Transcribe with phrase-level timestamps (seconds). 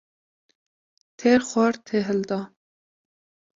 [1.19, 2.41] Têr xwar tê hilda